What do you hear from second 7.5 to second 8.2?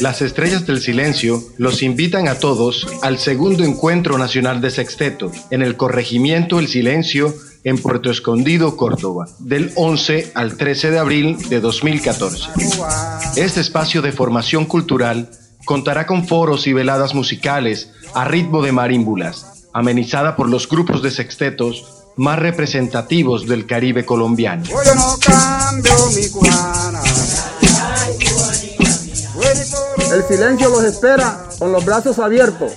en Puerto